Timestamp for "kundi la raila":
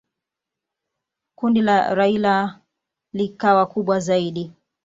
1.35-2.61